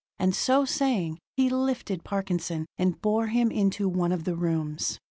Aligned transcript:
And 0.17 0.33
so 0.33 0.65
saying, 0.65 1.19
he 1.37 1.47
lifted 1.47 2.03
Parkinson, 2.03 2.65
and 2.75 2.99
bore 3.03 3.27
him 3.27 3.51
into 3.51 3.87
one 3.87 4.11
of 4.11 4.23
the 4.23 4.35
rooms. 4.35 4.97